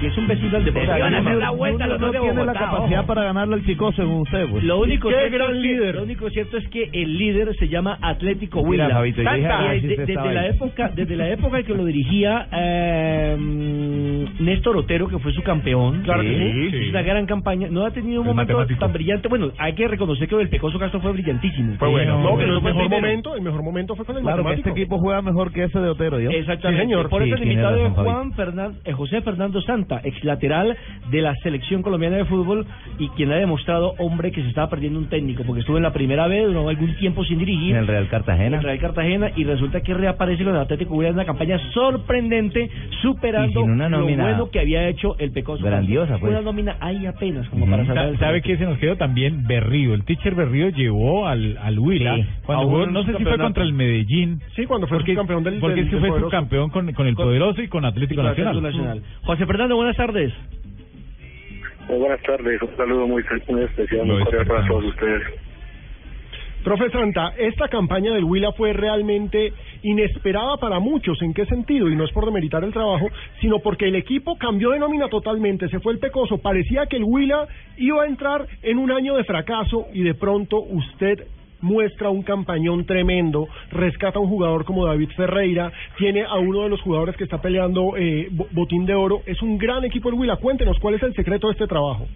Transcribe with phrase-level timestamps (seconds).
[0.00, 0.98] Que es un vecino al Deportivo.
[0.98, 3.64] van a hacer la vuelta los dos de tiene la Bogotá, capacidad para ganarle al
[3.66, 4.64] Chico según usted, pues.
[4.64, 5.94] Lo único, ¿Qué cierto gran es que, líder?
[5.96, 8.88] lo único cierto es que el líder se llama Atlético Huila.
[9.06, 13.36] Y ah, desde la época, desde la época en que lo dirigía eh,
[14.40, 16.02] Néstor Otero, que fue su campeón.
[16.02, 17.68] Claro que sí, una gran campaña.
[17.70, 19.28] No ha tenido un momento tan brillante.
[19.28, 21.74] Bueno, hay que reconocer que el Pecoso Castro fue brillantísimo.
[21.78, 22.22] Fue bueno.
[22.22, 24.42] No, pero el no fue mejor momento, el mejor momento fue con el Claro que
[24.44, 24.68] matemático.
[24.70, 26.30] este equipo juega mejor que ese de Otero, ¿yo?
[26.30, 26.82] Exactamente.
[26.84, 27.08] Sí, señor.
[27.10, 29.60] Por eso el invitado es Juan Fernan- eh, José Fernando
[30.04, 30.76] Ex lateral
[31.10, 32.66] de la selección colombiana de fútbol
[32.98, 35.92] y quien ha demostrado, hombre, que se estaba perdiendo un técnico, porque estuvo en la
[35.92, 37.72] primera vez, duró algún tiempo sin dirigir.
[37.72, 38.56] En el Real Cartagena.
[38.58, 42.70] en Real Cartagena y resulta que reaparece con el Atlético Huila en una campaña sorprendente,
[43.02, 45.64] superando lo bueno que había hecho el Pecoso.
[45.64, 46.30] grandiosa, pues.
[46.32, 49.46] Una nómina ahí apenas, como para salvar el ¿Sabe qué se nos quedó también?
[49.46, 49.94] Berrío.
[49.94, 52.16] El teacher Berrío llevó al, al Huila.
[52.16, 52.24] Sí.
[52.44, 54.40] Cuando jugó, no sé si fue contra el Medellín.
[54.56, 56.30] Sí, cuando fue Porque, campeón del porque del- es que del fue poderoso.
[56.30, 58.56] subcampeón con, con el Poderoso y con Atlético Con Nacional.
[58.56, 59.02] Atlético Nacional.
[59.24, 60.30] José Fernando, buenas tardes.
[61.88, 65.22] Muy buenas tardes, un saludo muy, muy especial, muy cordial para todos ustedes.
[66.62, 71.22] Profe Santa, esta campaña del Huila fue realmente inesperada para muchos.
[71.22, 71.88] ¿En qué sentido?
[71.88, 73.08] Y no es por demeritar el trabajo,
[73.40, 75.70] sino porque el equipo cambió de nómina totalmente.
[75.70, 76.36] Se fue el Pecoso.
[76.36, 77.48] Parecía que el Huila
[77.78, 81.26] iba a entrar en un año de fracaso y de pronto usted
[81.60, 86.68] muestra un campañón tremendo, rescata a un jugador como David Ferreira, tiene a uno de
[86.70, 89.22] los jugadores que está peleando eh, bo- botín de oro.
[89.26, 90.36] Es un gran equipo el Huila.
[90.36, 92.06] Cuéntenos, ¿cuál es el secreto de este trabajo?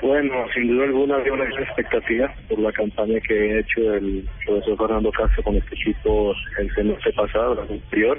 [0.00, 4.24] Bueno, sin duda alguna había una gran expectativa por la campaña que ha hecho el
[4.46, 8.18] profesor Fernando Castro con este equipo el semestre pasado, el anterior.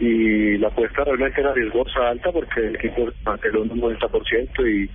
[0.00, 4.90] Y la apuesta realmente era riesgosa alta porque el equipo mantuvo un 90% y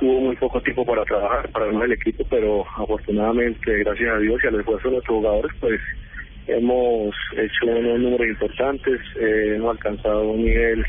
[0.00, 4.40] tuvo muy poco tiempo para trabajar, para armar el equipo, pero afortunadamente, gracias a Dios
[4.42, 5.80] y al esfuerzo de nuestros jugadores, pues
[6.46, 10.84] hemos hecho unos números importantes, eh, hemos alcanzado un nivel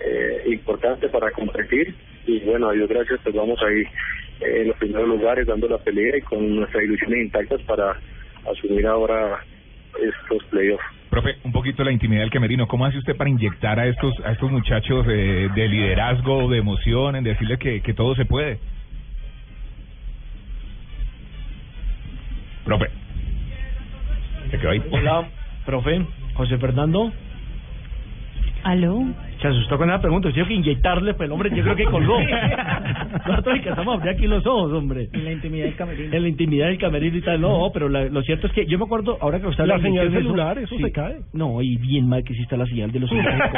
[0.00, 1.94] eh, importante para competir
[2.26, 3.82] y bueno, a Dios gracias, pues vamos ahí
[4.40, 8.00] eh, en los primeros lugares dando la pelea y con nuestras ilusiones intactas para
[8.50, 9.44] asumir ahora
[10.00, 10.95] estos playoffs.
[11.16, 12.68] Profe, un poquito la intimidad del camerino.
[12.68, 17.16] ¿Cómo hace usted para inyectar a estos a estos muchachos eh, de liderazgo, de emoción,
[17.16, 18.58] en decirles que, que todo se puede?
[22.66, 22.90] Profe.
[24.50, 24.82] Se quedó ahí.
[24.90, 25.26] Hola,
[25.64, 26.04] profe.
[26.34, 27.10] José Fernando.
[28.62, 29.06] ¿Aló?
[29.40, 30.30] Se asustó con esa pregunta.
[30.32, 32.18] Tengo que inyectarle, pues el hombre, yo creo que colgó.
[33.26, 35.08] Nosotros alcanzamos a abrir aquí los ojos, hombre.
[35.12, 36.14] En la intimidad del camerino.
[36.16, 37.40] En la intimidad del camerino y tal.
[37.40, 39.86] No, pero la- lo cierto es que yo me acuerdo, ahora que usted La habla
[39.88, 41.16] señal eso, celular, eso se cae.
[41.32, 43.52] No, y bien mal que sí está la señal de los celulares.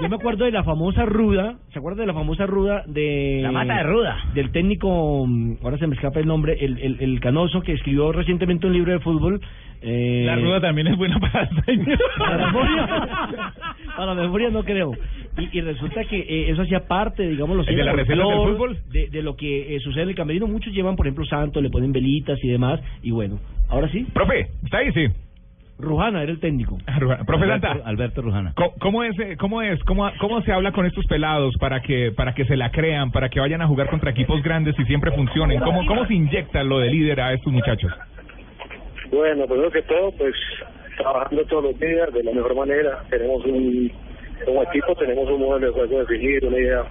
[0.00, 3.40] Yo me acuerdo de la famosa ruda, ¿se acuerda de la famosa ruda de...
[3.42, 4.16] La mata de ruda.
[4.34, 8.12] Del técnico, mm, ahora se me escapa el nombre, el, el, el canoso que escribió
[8.12, 9.40] recientemente un libro de fútbol.
[9.82, 11.98] Eh, La ruda también es buena para Alzheimer.
[12.18, 12.86] para la memoria,
[13.96, 14.92] para la memoria no creo.
[15.38, 18.54] Y, y resulta que eh, eso hacía parte, digamos, los ¿El de la receta del
[18.54, 18.78] fútbol?
[18.90, 20.46] de, de lo que eh, sucede en el camerino.
[20.46, 22.80] Muchos llevan, por ejemplo, santo, le ponen velitas y demás.
[23.02, 24.92] Y bueno, ahora sí, Profe, ¿está ahí?
[24.92, 25.06] Sí.
[25.78, 26.76] Rujana era el técnico.
[27.26, 27.88] Profe Alberto, Santa.
[27.88, 28.52] Alberto Rujana.
[28.54, 32.12] ¿Cómo, cómo es, eh, cómo es, cómo, cómo se habla con estos pelados para que,
[32.12, 35.10] para que se la crean, para que vayan a jugar contra equipos grandes y siempre
[35.12, 35.60] funcionen?
[35.60, 37.90] ¿Cómo, cómo se inyecta lo de líder a estos muchachos?
[39.10, 40.34] Bueno, primero que todo, pues
[40.98, 43.02] trabajando todos los días de la mejor manera.
[43.08, 43.90] Tenemos un,
[44.44, 46.84] como equipo, tenemos un modelo de juego definido, una idea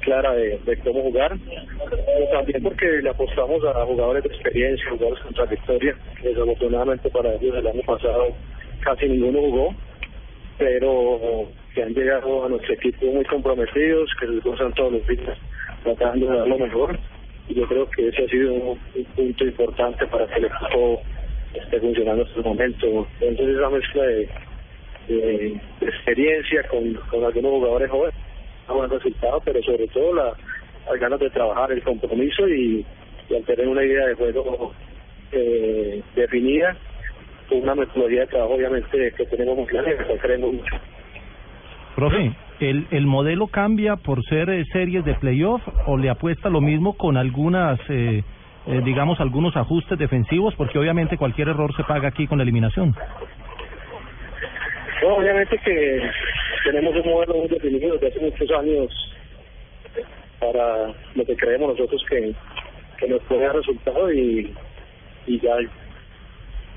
[0.00, 1.36] clara de, cómo jugar.
[1.88, 5.96] Pero también porque le apostamos a jugadores de experiencia, jugadores con trayectoria.
[6.20, 8.28] que Desafortunadamente para ellos el año pasado
[8.80, 9.74] casi ninguno jugó,
[10.58, 15.36] pero que han llegado a nuestro equipo muy comprometidos, que gozan todos los días
[15.82, 16.98] tratando de dar lo mejor.
[17.48, 21.02] Y yo creo que ese ha sido un, un punto importante para que el equipo
[21.54, 23.06] esté funcionando en este momento.
[23.20, 24.28] Entonces esa mezcla de,
[25.16, 28.14] de experiencia con, algunos jugadores jóvenes,
[28.68, 30.32] un buen resultado, pero sobre todo la,
[30.88, 32.84] las ganas de trabajar, el compromiso y,
[33.28, 34.72] y al tener una idea de juego
[35.32, 36.76] eh, definida,
[37.50, 40.76] una metodología de trabajo obviamente que tenemos muy clara que creemos mucho.
[41.96, 46.60] Profe, ¿el, ¿el modelo cambia por ser eh, series de playoff o le apuesta lo
[46.60, 48.22] mismo con algunas, eh,
[48.66, 50.54] eh, digamos, algunos ajustes defensivos?
[50.54, 52.94] Porque obviamente cualquier error se paga aquí con la eliminación.
[55.10, 56.10] Obviamente que
[56.64, 59.14] tenemos un modelo muy definido desde hace muchos años
[60.38, 62.32] para lo que creemos nosotros que,
[63.08, 64.54] nos puede dar resultado y,
[65.26, 65.56] y ya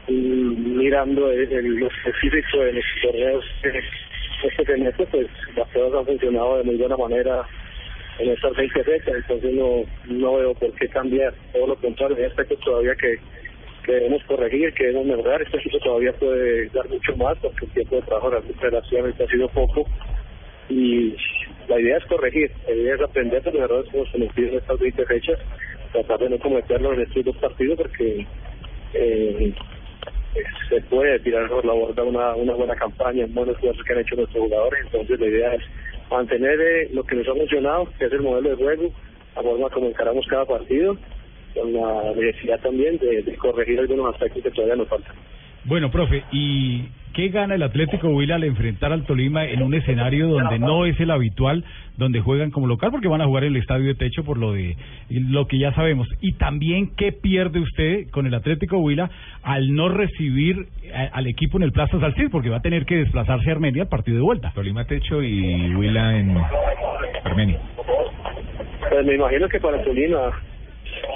[0.08, 3.46] mirando el, el, lo específico de los torneos
[4.44, 7.46] este semestre, pues las cosas han funcionado de muy buena manera
[8.20, 12.26] en estas 20 fechas, entonces no, no veo por qué cambiar, todo lo contrario, hay
[12.26, 13.18] aspectos todavía que,
[13.84, 17.72] que debemos corregir, que debemos mejorar, este equipo todavía puede dar mucho más porque el
[17.72, 18.32] tiempo de trabajo
[18.62, 19.86] relativamente ha sido poco.
[20.70, 21.16] Y
[21.68, 24.56] la idea es corregir, la idea es aprender de los errores que hemos cometido en
[24.56, 25.40] estas 20 fechas,
[25.92, 28.26] tratar de no cometerlos en estos dos partidos porque
[28.94, 29.54] eh,
[30.70, 34.16] se puede tirar por la borda una, buena campaña, un buen esfuerzo que han hecho
[34.16, 35.62] nuestros jugadores, entonces la idea es
[36.10, 38.92] mantener eh, lo que nos ha funcionado, que es el modelo de juego,
[39.36, 40.98] la forma como encaramos cada partido,
[41.54, 45.14] con la necesidad también de, de corregir algunos aspectos que todavía nos faltan.
[45.66, 46.82] Bueno, profe, ¿y
[47.14, 51.00] qué gana el Atlético Huila al enfrentar al Tolima en un escenario donde no es
[51.00, 51.64] el habitual,
[51.96, 54.52] donde juegan como local porque van a jugar en el estadio de techo por lo
[54.52, 54.76] de
[55.10, 56.06] lo que ya sabemos?
[56.20, 59.10] Y también qué pierde usted con el Atlético Huila
[59.42, 62.98] al no recibir a- al equipo en el Plaza Salcid porque va a tener que
[62.98, 64.52] desplazarse a Armenia al partido de vuelta.
[64.54, 66.36] Tolima Techo y Huila en
[67.24, 67.60] Armenia.
[68.90, 70.30] Pues me imagino que para Tolima,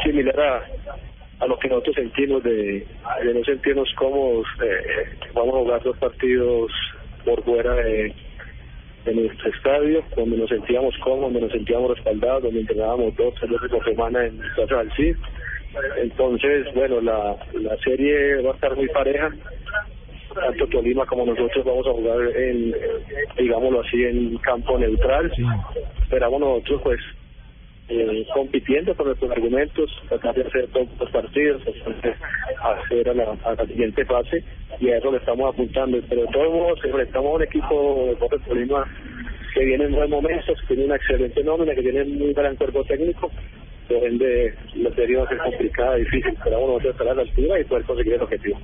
[0.04, 0.63] similar a,
[1.39, 2.86] a lo que nosotros sentimos de,
[3.24, 6.72] de no sentirnos cómodos, eh, vamos a jugar dos partidos
[7.25, 8.13] por fuera de,
[9.06, 13.51] de nuestro estadio, donde nos sentíamos cómodos, donde nos sentíamos respaldados, donde entrenábamos dos, tres
[13.51, 15.16] veces por semana en Plaza del Cid.
[15.98, 19.30] Entonces, bueno, la, la serie va a estar muy pareja.
[20.34, 22.75] Tanto Tolima como nosotros vamos a jugar en,
[23.38, 25.31] digámoslo así, en campo neutral.
[26.01, 27.00] Esperamos nosotros, pues,
[27.89, 31.62] eh, compitiendo con nuestros argumentos, tratar de hacer todos los partidos,
[32.62, 34.44] hacer a la, a la siguiente fase
[34.80, 36.00] y a eso le estamos apuntando.
[36.10, 38.86] Pero de todos modos, enfrentamos a un equipo de Boca Tolima
[39.54, 42.84] que viene en buen momento, que tiene una excelente nómina, que tiene un gran cuerpo
[42.84, 43.31] técnico,
[43.88, 47.60] por ende la serie va a ser complicada, difícil, esperamos nosotros estar a la altura
[47.60, 48.60] y poder conseguir el objetivo.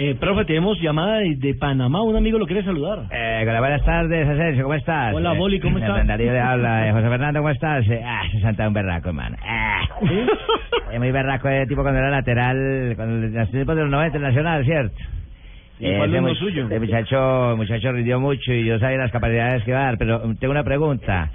[0.00, 3.00] Eh, profe, tenemos llamada de, de Panamá, un amigo lo quiere saludar.
[3.10, 5.12] Eh, hola, buenas tardes, Asensio, ¿cómo estás?
[5.12, 6.06] Hola, Eh, Boli, ¿cómo eh, estás?
[6.06, 6.88] Darío le habla.
[6.88, 7.84] Eh, José Fernando, ¿cómo estás?
[7.88, 9.36] Eh, ah, se santa un berraco, hermano.
[9.44, 9.80] Ah.
[10.92, 14.96] Es muy berraco el tipo cuando era lateral, cuando tiempos de los 90 nacional, ¿cierto?
[15.80, 16.68] ¿Y cuál ese es lo suyo?
[16.70, 19.98] El muchacho, el muchacho rindió mucho y yo sabía las capacidades que va a dar,
[19.98, 21.30] pero tengo una pregunta.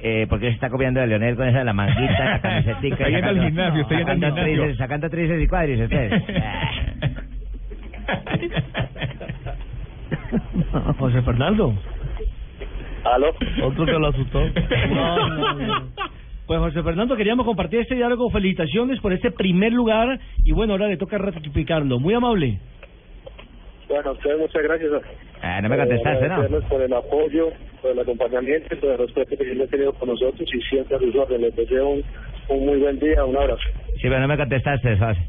[0.00, 2.94] Eh, ¿Por qué se está copiando de Leonel con esa de la manguita, la camisetica?
[2.96, 4.76] Está yendo al gimnasio, está yendo al gimnasio.
[4.76, 5.92] Sacando tríceps y cuádriceps.
[10.98, 11.74] José Fernando.
[13.04, 13.34] ¿Aló?
[13.62, 14.40] Otro que lo asustó.
[14.88, 15.88] No, no, no.
[16.46, 18.28] Pues José Fernando, queríamos compartir este diálogo.
[18.30, 20.18] Felicitaciones por este primer lugar.
[20.44, 21.98] Y bueno, ahora le toca ratificarlo.
[21.98, 22.58] Muy amable.
[23.88, 24.90] Bueno, a ustedes muchas gracias.
[25.42, 26.34] Ah, no me contestaste, ¿no?
[26.34, 27.48] Agradecerles por el apoyo,
[27.80, 31.00] por el acompañamiento, por el respeto que siempre han tenido con nosotros y siempre a
[31.00, 31.54] sus órdenes.
[31.54, 32.04] Les deseo un,
[32.48, 33.62] un muy buen día, un abrazo.
[33.96, 35.20] Sí, pero no me contestaste, José.